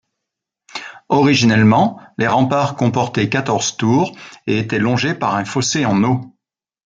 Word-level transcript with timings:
Originellement, 1.09 2.01
les 2.17 2.25
remparts 2.25 2.75
comportaient 2.75 3.29
quatorze 3.29 3.77
tours 3.77 4.17
et 4.47 4.57
étaient 4.57 4.79
longés 4.79 5.13
par 5.13 5.35
un 5.35 5.45
fossé 5.45 5.85
en 5.85 6.03
eau. 6.03 6.33